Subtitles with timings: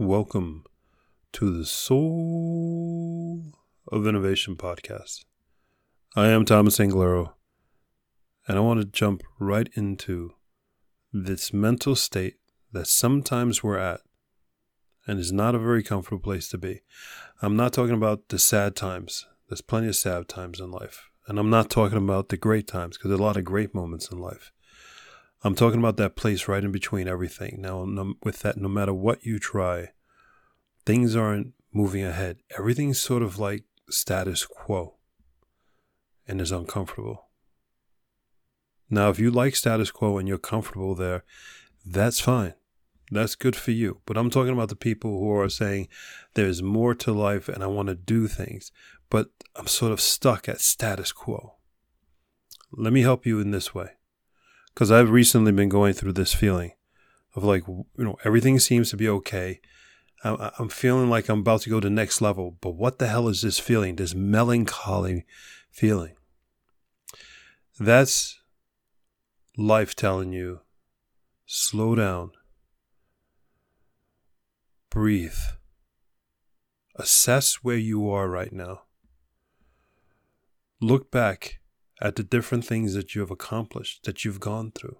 [0.00, 0.64] Welcome
[1.34, 3.52] to the Soul
[3.92, 5.26] of Innovation podcast.
[6.16, 7.34] I am Thomas Anglero,
[8.48, 10.32] and I want to jump right into
[11.12, 12.36] this mental state
[12.72, 14.00] that sometimes we're at
[15.06, 16.80] and is not a very comfortable place to be.
[17.42, 19.26] I'm not talking about the sad times.
[19.50, 21.10] There's plenty of sad times in life.
[21.28, 24.10] And I'm not talking about the great times because there's a lot of great moments
[24.10, 24.50] in life.
[25.42, 27.60] I'm talking about that place right in between everything.
[27.60, 29.92] Now, no, with that, no matter what you try,
[30.84, 32.38] things aren't moving ahead.
[32.58, 34.96] Everything's sort of like status quo
[36.28, 37.28] and is uncomfortable.
[38.90, 41.24] Now, if you like status quo and you're comfortable there,
[41.86, 42.54] that's fine.
[43.10, 44.00] That's good for you.
[44.04, 45.88] But I'm talking about the people who are saying
[46.34, 48.72] there's more to life and I want to do things,
[49.08, 51.54] but I'm sort of stuck at status quo.
[52.72, 53.90] Let me help you in this way.
[54.74, 56.72] Because I've recently been going through this feeling
[57.34, 59.60] of like, you know, everything seems to be okay.
[60.22, 63.40] I'm feeling like I'm about to go to next level, but what the hell is
[63.42, 63.96] this feeling?
[63.96, 65.24] This melancholy
[65.70, 66.14] feeling.
[67.78, 68.38] That's
[69.56, 70.60] life telling you
[71.46, 72.32] slow down,
[74.90, 75.38] breathe,
[76.96, 78.82] assess where you are right now.
[80.82, 81.59] Look back
[82.00, 84.96] at the different things that you have accomplished, that you've gone through.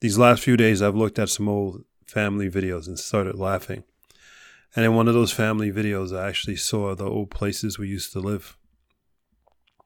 [0.00, 3.84] These last few days, I've looked at some old family videos and started laughing.
[4.74, 8.12] And in one of those family videos, I actually saw the old places we used
[8.12, 8.58] to live.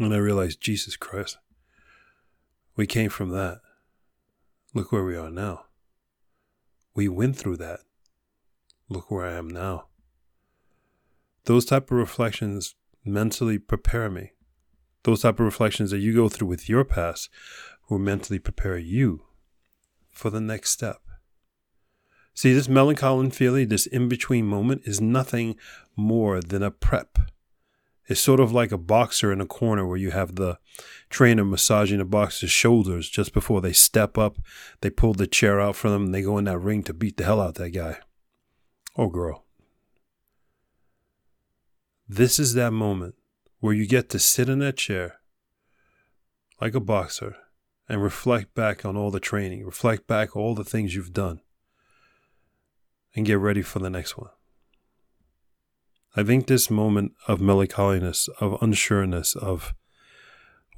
[0.00, 1.38] And I realized, Jesus Christ,
[2.74, 3.60] we came from that.
[4.74, 5.66] Look where we are now.
[6.94, 7.80] We went through that.
[8.88, 9.86] Look where I am now.
[11.44, 12.74] Those type of reflections
[13.04, 14.32] mentally prepare me.
[15.04, 17.28] Those type of reflections that you go through with your past
[17.88, 19.22] will mentally prepare you
[20.08, 21.00] for the next step.
[22.34, 25.56] See, this melancholy feeling, this in between moment, is nothing
[25.96, 27.18] more than a prep.
[28.08, 30.58] It's sort of like a boxer in a corner where you have the
[31.08, 34.38] trainer massaging the boxer's shoulders just before they step up.
[34.80, 37.16] They pull the chair out from them and they go in that ring to beat
[37.16, 37.98] the hell out that guy
[38.94, 39.44] or girl.
[42.08, 43.14] This is that moment
[43.62, 45.20] where you get to sit in that chair
[46.60, 47.36] like a boxer
[47.88, 51.40] and reflect back on all the training, reflect back all the things you've done,
[53.14, 54.30] and get ready for the next one.
[56.16, 59.74] I think this moment of melancholiness, of unsureness, of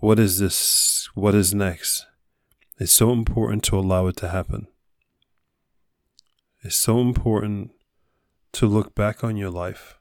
[0.00, 2.04] what is this, what is next,
[2.78, 4.66] is so important to allow it to happen.
[6.62, 7.70] It's so important
[8.52, 9.98] to look back on your life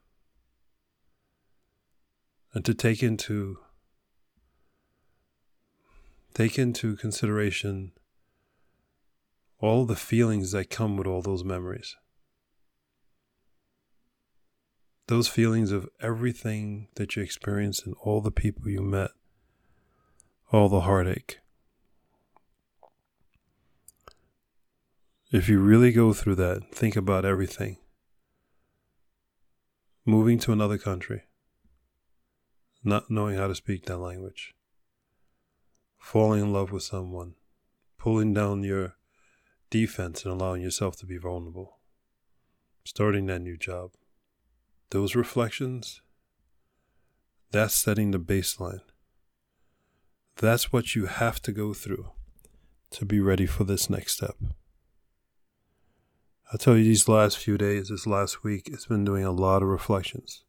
[2.53, 3.57] and to take into
[6.33, 7.91] take into consideration
[9.59, 11.95] all the feelings that come with all those memories.
[15.07, 19.11] Those feelings of everything that you experienced and all the people you met,
[20.51, 21.39] all the heartache.
[25.31, 27.77] If you really go through that, think about everything.
[30.05, 31.23] Moving to another country
[32.83, 34.53] not knowing how to speak that language,
[35.97, 37.35] falling in love with someone,
[37.97, 38.95] pulling down your
[39.69, 41.79] defense and allowing yourself to be vulnerable,
[42.83, 43.91] starting that new job.
[44.89, 46.01] Those reflections,
[47.51, 48.81] that's setting the baseline.
[50.37, 52.11] That's what you have to go through
[52.91, 54.35] to be ready for this next step.
[56.51, 59.63] I tell you, these last few days, this last week, it's been doing a lot
[59.63, 60.43] of reflections.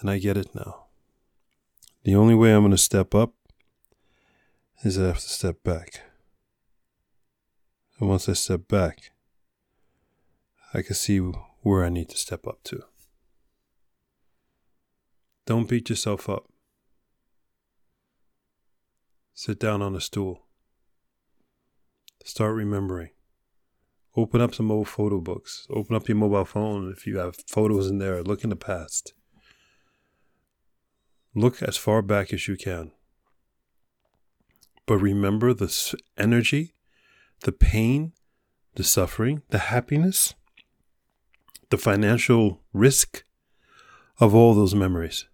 [0.00, 0.86] And I get it now.
[2.02, 3.32] The only way I'm going to step up
[4.82, 6.02] is I have to step back.
[7.98, 9.12] And once I step back,
[10.74, 12.82] I can see where I need to step up to.
[15.46, 16.46] Don't beat yourself up.
[19.34, 20.42] Sit down on a stool.
[22.24, 23.10] Start remembering.
[24.16, 25.66] Open up some old photo books.
[25.70, 28.22] Open up your mobile phone if you have photos in there.
[28.22, 29.12] Look in the past.
[31.34, 32.92] Look as far back as you can.
[34.86, 36.74] But remember the energy,
[37.40, 38.12] the pain,
[38.76, 40.34] the suffering, the happiness,
[41.70, 43.24] the financial risk
[44.20, 45.26] of all those memories.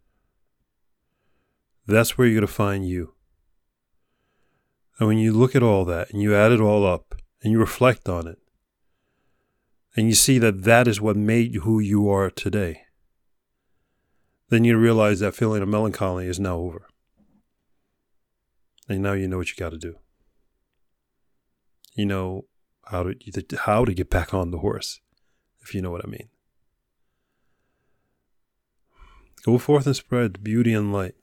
[1.86, 3.14] That's where you're going to find you.
[4.98, 7.58] And when you look at all that and you add it all up and you
[7.58, 8.38] reflect on it,
[9.96, 12.84] and you see that that is what made who you are today
[14.50, 16.86] then you realize that feeling of melancholy is now over.
[18.88, 19.96] And now you know what you got to do.
[21.94, 22.46] You know
[22.86, 23.14] how to
[23.58, 25.00] how to get back on the horse,
[25.62, 26.28] if you know what I mean.
[29.44, 31.14] Go forth and spread beauty and light.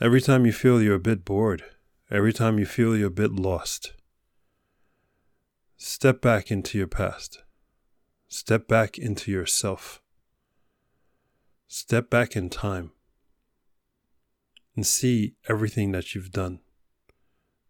[0.00, 1.64] Every time you feel you're a bit bored,
[2.10, 3.94] every time you feel you're a bit lost,
[5.76, 7.42] step back into your past.
[8.28, 10.00] Step back into yourself.
[11.70, 12.92] Step back in time
[14.74, 16.60] and see everything that you've done.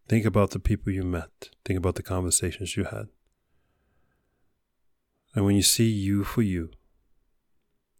[0.07, 1.49] Think about the people you met.
[1.65, 3.09] Think about the conversations you had.
[5.35, 6.71] And when you see you for you,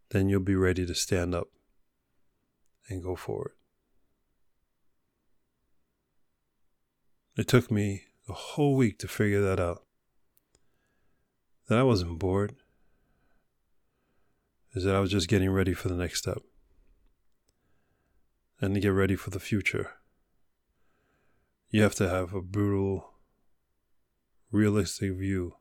[0.08, 1.48] then you'll be ready to stand up
[2.88, 3.52] and go forward.
[7.36, 9.84] It took me a whole week to figure that out.
[11.68, 12.56] That I wasn't bored,
[14.74, 16.38] is that I was just getting ready for the next step
[18.60, 19.90] and to get ready for the future
[21.70, 23.12] you have to have a brutal,
[24.50, 25.54] realistic view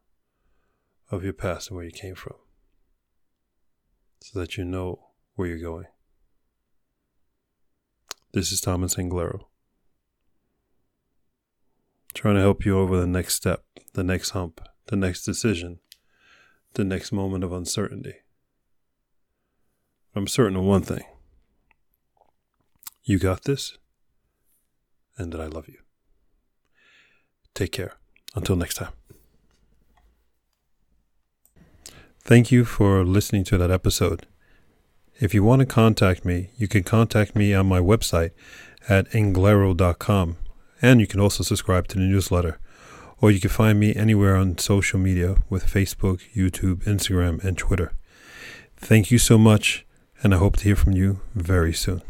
[1.11, 2.35] of your past and where you came from
[4.21, 4.99] so that you know
[5.35, 5.85] where you're going.
[8.33, 9.45] This is Thomas Anglero.
[12.13, 13.63] Trying to help you over the next step,
[13.93, 15.79] the next hump, the next decision,
[16.73, 18.15] the next moment of uncertainty.
[20.15, 21.03] I'm certain of one thing
[23.03, 23.77] you got this,
[25.17, 25.79] and that I love you.
[27.55, 27.93] Take care.
[28.35, 28.93] Until next time.
[32.23, 34.27] Thank you for listening to that episode.
[35.19, 38.31] If you want to contact me, you can contact me on my website
[38.87, 40.37] at anglero.com,
[40.81, 42.59] and you can also subscribe to the newsletter.
[43.19, 47.93] Or you can find me anywhere on social media with Facebook, YouTube, Instagram, and Twitter.
[48.77, 49.85] Thank you so much,
[50.23, 52.01] and I hope to hear from you very soon.